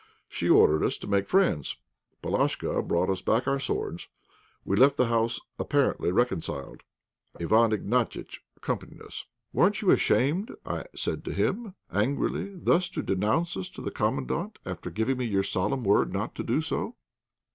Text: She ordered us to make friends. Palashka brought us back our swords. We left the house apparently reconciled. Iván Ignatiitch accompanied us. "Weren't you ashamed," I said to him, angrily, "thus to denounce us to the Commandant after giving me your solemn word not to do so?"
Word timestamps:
She 0.27 0.49
ordered 0.49 0.83
us 0.83 0.97
to 0.97 1.07
make 1.07 1.27
friends. 1.27 1.77
Palashka 2.23 2.81
brought 2.87 3.11
us 3.11 3.21
back 3.21 3.47
our 3.47 3.59
swords. 3.59 4.07
We 4.65 4.75
left 4.75 4.97
the 4.97 5.05
house 5.09 5.39
apparently 5.59 6.11
reconciled. 6.11 6.81
Iván 7.39 7.71
Ignatiitch 7.71 8.39
accompanied 8.57 9.03
us. 9.03 9.27
"Weren't 9.53 9.83
you 9.83 9.91
ashamed," 9.91 10.55
I 10.65 10.85
said 10.95 11.23
to 11.25 11.33
him, 11.33 11.75
angrily, 11.93 12.55
"thus 12.55 12.89
to 12.89 13.03
denounce 13.03 13.55
us 13.55 13.69
to 13.69 13.81
the 13.83 13.91
Commandant 13.91 14.57
after 14.65 14.89
giving 14.89 15.17
me 15.19 15.25
your 15.25 15.43
solemn 15.43 15.83
word 15.83 16.11
not 16.11 16.33
to 16.33 16.43
do 16.43 16.61
so?" 16.63 16.95